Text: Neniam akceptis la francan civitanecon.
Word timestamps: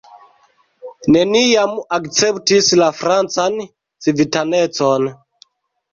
Neniam 1.15 1.75
akceptis 1.99 2.71
la 2.81 2.89
francan 3.03 3.61
civitanecon. 4.07 5.07